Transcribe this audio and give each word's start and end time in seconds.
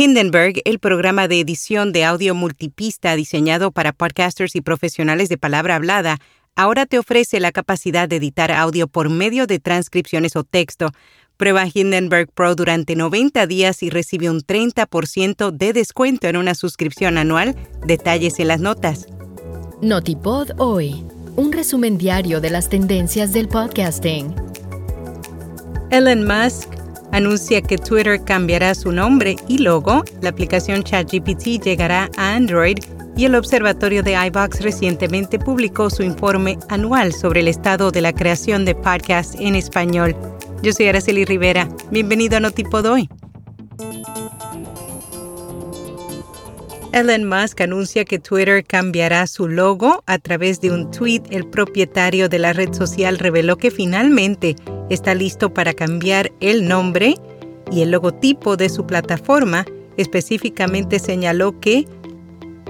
Hindenburg, 0.00 0.62
el 0.64 0.78
programa 0.78 1.26
de 1.26 1.40
edición 1.40 1.90
de 1.90 2.04
audio 2.04 2.32
multipista 2.32 3.16
diseñado 3.16 3.72
para 3.72 3.92
podcasters 3.92 4.54
y 4.54 4.60
profesionales 4.60 5.28
de 5.28 5.38
palabra 5.38 5.74
hablada, 5.74 6.18
ahora 6.54 6.86
te 6.86 7.00
ofrece 7.00 7.40
la 7.40 7.50
capacidad 7.50 8.08
de 8.08 8.14
editar 8.14 8.52
audio 8.52 8.86
por 8.86 9.10
medio 9.10 9.48
de 9.48 9.58
transcripciones 9.58 10.36
o 10.36 10.44
texto. 10.44 10.92
Prueba 11.36 11.64
Hindenburg 11.66 12.30
Pro 12.32 12.54
durante 12.54 12.94
90 12.94 13.48
días 13.48 13.82
y 13.82 13.90
recibe 13.90 14.30
un 14.30 14.40
30% 14.40 15.50
de 15.50 15.72
descuento 15.72 16.28
en 16.28 16.36
una 16.36 16.54
suscripción 16.54 17.18
anual. 17.18 17.56
Detalles 17.84 18.38
en 18.38 18.46
las 18.46 18.60
notas. 18.60 19.08
Notipod 19.82 20.50
hoy, 20.58 21.04
un 21.34 21.50
resumen 21.50 21.98
diario 21.98 22.40
de 22.40 22.50
las 22.50 22.68
tendencias 22.68 23.32
del 23.32 23.48
podcasting. 23.48 24.32
Elon 25.90 26.24
Musk 26.24 26.77
anuncia 27.12 27.62
que 27.62 27.78
Twitter 27.78 28.22
cambiará 28.22 28.74
su 28.74 28.92
nombre 28.92 29.36
y 29.48 29.58
logo, 29.58 30.04
la 30.20 30.30
aplicación 30.30 30.82
ChatGPT 30.82 31.62
llegará 31.62 32.10
a 32.16 32.34
Android 32.34 32.78
y 33.16 33.24
el 33.24 33.34
Observatorio 33.34 34.02
de 34.02 34.14
iVox 34.26 34.60
recientemente 34.60 35.38
publicó 35.38 35.90
su 35.90 36.02
informe 36.02 36.58
anual 36.68 37.12
sobre 37.12 37.40
el 37.40 37.48
estado 37.48 37.90
de 37.90 38.00
la 38.00 38.12
creación 38.12 38.64
de 38.64 38.74
podcasts 38.74 39.36
en 39.40 39.56
español. 39.56 40.14
Yo 40.62 40.72
soy 40.72 40.86
Araceli 40.86 41.24
Rivera. 41.24 41.68
Bienvenido 41.90 42.36
a 42.36 42.40
Notipod 42.40 42.86
hoy. 42.86 43.08
Elon 46.92 47.28
Musk 47.28 47.60
anuncia 47.60 48.04
que 48.04 48.18
Twitter 48.18 48.64
cambiará 48.64 49.26
su 49.26 49.46
logo. 49.46 50.02
A 50.06 50.18
través 50.18 50.60
de 50.60 50.70
un 50.70 50.90
tweet, 50.90 51.22
el 51.30 51.46
propietario 51.46 52.28
de 52.28 52.38
la 52.38 52.52
red 52.52 52.72
social 52.72 53.18
reveló 53.18 53.58
que 53.58 53.70
finalmente 53.70 54.56
está 54.88 55.14
listo 55.14 55.52
para 55.52 55.74
cambiar 55.74 56.32
el 56.40 56.66
nombre 56.66 57.16
y 57.70 57.82
el 57.82 57.90
logotipo 57.90 58.56
de 58.56 58.70
su 58.70 58.86
plataforma. 58.86 59.66
Específicamente 59.98 60.98
señaló 60.98 61.60
que 61.60 61.86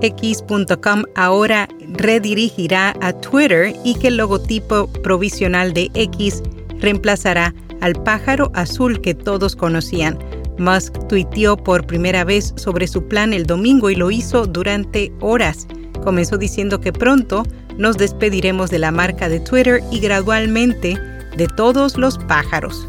X.com 0.00 1.02
ahora 1.14 1.68
redirigirá 1.88 2.94
a 3.00 3.12
Twitter 3.12 3.74
y 3.84 3.96
que 3.96 4.08
el 4.08 4.16
logotipo 4.16 4.86
provisional 5.02 5.72
de 5.72 5.90
X 5.94 6.42
reemplazará 6.80 7.54
al 7.80 7.94
pájaro 8.02 8.50
azul 8.54 9.00
que 9.00 9.14
todos 9.14 9.56
conocían. 9.56 10.18
Musk 10.58 11.06
tuiteó 11.08 11.56
por 11.56 11.86
primera 11.86 12.24
vez 12.24 12.52
sobre 12.56 12.86
su 12.86 13.06
plan 13.06 13.32
el 13.32 13.46
domingo 13.46 13.90
y 13.90 13.96
lo 13.96 14.10
hizo 14.10 14.46
durante 14.46 15.12
horas. 15.20 15.66
Comenzó 16.02 16.38
diciendo 16.38 16.80
que 16.80 16.92
pronto 16.92 17.42
nos 17.78 17.96
despediremos 17.96 18.70
de 18.70 18.78
la 18.78 18.90
marca 18.90 19.28
de 19.28 19.40
Twitter 19.40 19.82
y 19.90 20.00
gradualmente 20.00 20.98
de 21.36 21.46
todos 21.56 21.96
los 21.96 22.18
pájaros. 22.18 22.88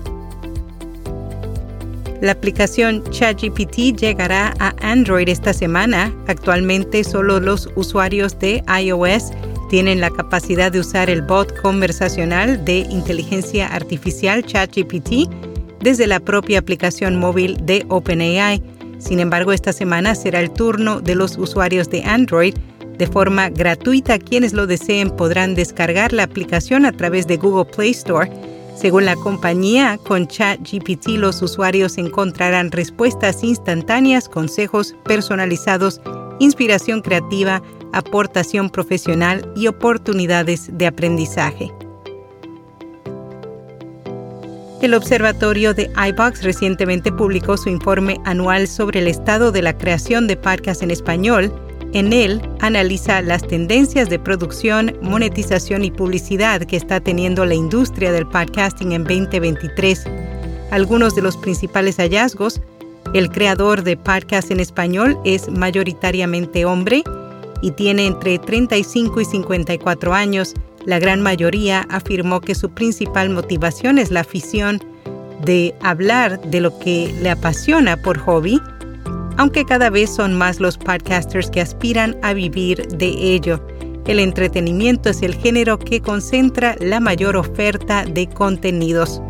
La 2.22 2.32
aplicación 2.32 3.04
ChatGPT 3.12 3.96
llegará 3.96 4.54
a 4.60 4.74
Android 4.82 5.30
esta 5.30 5.54
semana. 5.54 6.12
Actualmente 6.28 7.04
solo 7.04 7.40
los 7.40 7.70
usuarios 7.76 8.40
de 8.40 8.64
iOS 8.82 9.32
tienen 9.70 10.02
la 10.02 10.10
capacidad 10.10 10.72
de 10.72 10.80
usar 10.80 11.10
el 11.10 11.22
bot 11.22 11.62
conversacional 11.62 12.64
de 12.66 12.80
inteligencia 12.90 13.68
artificial 13.68 14.44
ChatGPT 14.44 15.30
desde 15.88 16.06
la 16.06 16.20
propia 16.20 16.60
aplicación 16.60 17.16
móvil 17.16 17.58
de 17.66 17.86
OpenAI. 17.88 18.62
Sin 18.98 19.22
embargo, 19.22 19.54
esta 19.54 19.72
semana 19.72 20.16
será 20.16 20.42
el 20.42 20.52
turno 20.52 21.00
de 21.00 21.16
los 21.16 21.38
usuarios 21.38 21.90
de 21.90 22.04
Android. 22.04 22.56
De 22.98 23.08
forma 23.08 23.48
gratuita, 23.48 24.20
quienes 24.20 24.52
lo 24.52 24.68
deseen 24.68 25.10
podrán 25.12 25.56
descargar 25.56 26.12
la 26.12 26.24
aplicación 26.24 26.86
a 26.86 26.92
través 26.92 27.26
de 27.26 27.38
Google 27.38 27.72
Play 27.74 27.92
Store 27.92 28.30
según 28.76 29.06
la 29.06 29.16
compañía, 29.16 29.98
con 29.98 30.28
ChatGPT 30.28 31.08
los 31.18 31.42
usuarios 31.42 31.98
encontrarán 31.98 32.72
respuestas 32.72 33.44
instantáneas, 33.44 34.30
consejos 34.30 34.94
personalizados, 35.06 36.00
inspiración 36.40 37.02
creativa, 37.02 37.64
aportación 37.94 38.70
profesional 38.70 39.52
y 39.56 39.66
oportunidades 39.66 40.70
de 40.78 40.86
aprendizaje. 40.86 41.72
El 44.82 44.94
Observatorio 44.94 45.74
de 45.74 45.92
iBox 46.10 46.44
recientemente 46.44 47.12
publicó 47.12 47.58
su 47.58 47.70
informe 47.70 48.18
anual 48.26 48.68
sobre 48.68 49.00
el 49.00 49.08
estado 49.08 49.52
de 49.52 49.62
la 49.62 49.78
creación 49.78 50.28
de 50.28 50.38
podcasts 50.38 50.84
en 50.84 50.92
español 50.92 51.52
en 51.94 52.12
él 52.12 52.42
analiza 52.60 53.22
las 53.22 53.48
tendencias 53.48 54.10
de 54.10 54.20
producción, 54.20 54.96
monetización 55.02 55.86
y 55.86 55.92
publicidad 55.92 56.62
que 56.62 56.76
está 56.76 57.00
teniendo 57.00 57.46
la 57.46 57.56
industria 57.56 58.12
del 58.12 58.28
podcasting 58.28 58.92
en 58.92 59.04
2023. 59.04 60.04
Algunos 60.72 61.16
de 61.16 61.22
los 61.22 61.38
principales 61.38 61.98
hallazgos, 61.98 62.62
el 63.14 63.30
creador 63.30 63.84
de 63.84 63.96
podcast 63.96 64.52
en 64.52 64.60
español 64.60 65.18
es 65.24 65.50
mayoritariamente 65.50 66.66
hombre 66.66 67.04
y 67.62 67.72
tiene 67.72 68.06
entre 68.06 68.38
35 68.38 69.22
y 69.22 69.26
54 69.26 70.14
años. 70.14 70.54
La 70.88 70.98
gran 70.98 71.22
mayoría 71.22 71.86
afirmó 71.90 72.42
que 72.42 72.56
su 72.56 72.72
principal 72.72 73.30
motivación 73.30 74.00
es 74.00 74.10
la 74.10 74.22
afición 74.22 74.82
de 75.46 75.76
hablar 75.82 76.42
de 76.42 76.62
lo 76.62 76.80
que 76.80 77.16
le 77.22 77.30
apasiona 77.30 78.02
por 78.02 78.18
hobby 78.18 78.60
aunque 79.38 79.66
cada 79.66 79.90
vez 79.90 80.14
son 80.14 80.34
más 80.34 80.60
los 80.60 80.78
podcasters 80.78 81.50
que 81.50 81.62
aspiran 81.62 82.18
a 82.24 82.34
vivir 82.34 82.88
de 82.88 83.08
ello. 83.08 83.66
El 84.06 84.20
entretenimiento 84.20 85.10
es 85.10 85.22
el 85.22 85.36
género 85.36 85.78
que 85.78 86.02
concentra 86.02 86.76
la 86.80 87.00
mayor 87.00 87.38
oferta 87.38 88.06
de 88.06 88.28
contenidos. 88.28 89.22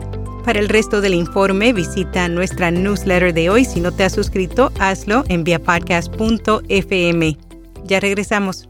Para 0.45 0.59
el 0.59 0.69
resto 0.69 1.01
del 1.01 1.13
informe, 1.13 1.74
visita 1.74 2.29
nuestra 2.29 2.72
newsletter 2.72 3.34
de 3.34 3.50
hoy. 3.50 3.66
Si 3.66 3.81
no 3.81 3.91
te 3.91 4.06
has 4.06 4.13
suscrito, 4.13 4.72
hazlo 4.79 5.25
en 5.28 5.44
viapodcast.fm. 5.44 7.38
Ya 7.84 8.00
regresamos. 8.00 8.69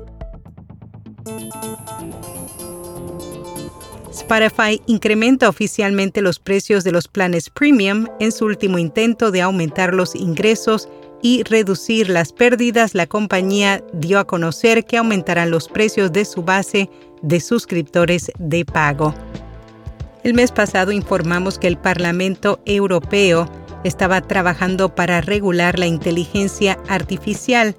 Spotify 4.31 4.81
incrementa 4.85 5.49
oficialmente 5.49 6.21
los 6.21 6.39
precios 6.39 6.85
de 6.85 6.93
los 6.93 7.09
planes 7.09 7.49
premium 7.49 8.07
en 8.21 8.31
su 8.31 8.45
último 8.45 8.77
intento 8.77 9.29
de 9.29 9.41
aumentar 9.41 9.93
los 9.93 10.15
ingresos 10.15 10.87
y 11.21 11.43
reducir 11.43 12.09
las 12.09 12.31
pérdidas, 12.31 12.95
la 12.95 13.07
compañía 13.07 13.83
dio 13.91 14.19
a 14.19 14.25
conocer 14.25 14.85
que 14.85 14.95
aumentarán 14.95 15.51
los 15.51 15.67
precios 15.67 16.13
de 16.13 16.23
su 16.23 16.43
base 16.43 16.89
de 17.21 17.41
suscriptores 17.41 18.31
de 18.39 18.63
pago. 18.63 19.13
El 20.23 20.33
mes 20.33 20.53
pasado 20.53 20.93
informamos 20.93 21.59
que 21.59 21.67
el 21.67 21.77
Parlamento 21.77 22.61
Europeo 22.65 23.51
estaba 23.83 24.21
trabajando 24.21 24.95
para 24.95 25.19
regular 25.19 25.77
la 25.77 25.87
inteligencia 25.87 26.79
artificial. 26.87 27.75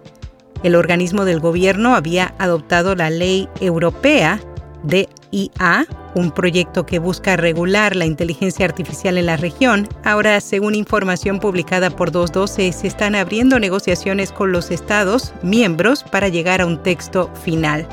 El 0.62 0.74
organismo 0.74 1.24
del 1.24 1.40
gobierno 1.40 1.94
había 1.94 2.34
adoptado 2.38 2.94
la 2.94 3.08
ley 3.08 3.48
europea 3.62 4.38
de 4.82 5.08
IA, 5.32 5.86
un 6.14 6.30
proyecto 6.30 6.86
que 6.86 7.00
busca 7.00 7.36
regular 7.36 7.96
la 7.96 8.06
inteligencia 8.06 8.64
artificial 8.64 9.18
en 9.18 9.26
la 9.26 9.36
región. 9.36 9.88
Ahora, 10.04 10.40
según 10.40 10.74
información 10.74 11.40
publicada 11.40 11.90
por 11.90 12.12
212, 12.12 12.72
se 12.72 12.86
están 12.86 13.14
abriendo 13.14 13.58
negociaciones 13.58 14.30
con 14.30 14.52
los 14.52 14.70
estados 14.70 15.32
miembros 15.42 16.04
para 16.04 16.28
llegar 16.28 16.60
a 16.60 16.66
un 16.66 16.82
texto 16.82 17.30
final. 17.42 17.88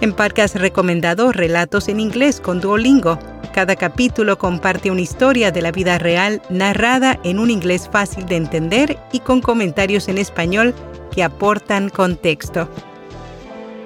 En 0.00 0.14
Parcas 0.14 0.54
recomendado 0.54 1.30
Relatos 1.30 1.88
en 1.88 2.00
inglés 2.00 2.40
con 2.40 2.60
Duolingo. 2.60 3.18
Cada 3.52 3.76
capítulo 3.76 4.38
comparte 4.38 4.90
una 4.90 5.02
historia 5.02 5.50
de 5.50 5.60
la 5.60 5.72
vida 5.72 5.98
real 5.98 6.40
narrada 6.48 7.20
en 7.22 7.38
un 7.38 7.50
inglés 7.50 7.88
fácil 7.92 8.24
de 8.24 8.36
entender 8.36 8.98
y 9.12 9.20
con 9.20 9.42
comentarios 9.42 10.08
en 10.08 10.16
español 10.16 10.74
que 11.10 11.22
aportan 11.22 11.90
contexto. 11.90 12.68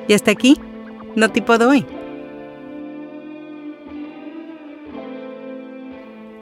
Y 0.06 0.12
hasta 0.12 0.30
aquí 0.30 0.60
no 1.16 1.30
tipo. 1.30 1.54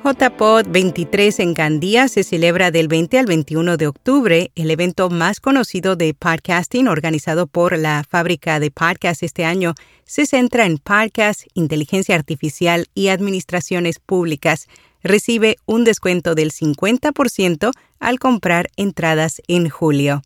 JPod 0.05 0.67
23 0.69 1.39
en 1.39 1.55
Gandía 1.55 2.09
se 2.09 2.25
celebra 2.25 2.73
del 2.73 2.89
20 2.89 3.19
al 3.21 3.27
21 3.27 3.77
de 3.77 3.87
octubre, 3.87 4.51
el 4.57 4.71
evento 4.71 5.11
más 5.11 5.39
conocido 5.39 5.95
de 5.95 6.13
podcasting 6.13 6.89
organizado 6.89 7.47
por 7.47 7.79
la 7.79 8.05
fábrica 8.09 8.59
de 8.59 8.73
podcast 8.73 9.23
este 9.23 9.45
año. 9.45 9.75
Se 10.05 10.27
centra 10.27 10.67
en 10.67 10.79
podcast, 10.79 11.43
inteligencia 11.55 12.17
artificial 12.17 12.87
y 12.95 13.09
administraciones 13.09 14.01
públicas. 14.01 14.67
Recibe 15.05 15.57
un 15.67 15.85
descuento 15.85 16.35
del 16.35 16.51
50% 16.51 17.71
al 18.01 18.19
comprar 18.19 18.71
entradas 18.77 19.41
en 19.47 19.69
julio. 19.69 20.21